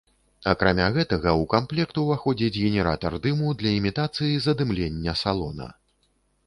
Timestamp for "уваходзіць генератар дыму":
2.05-3.55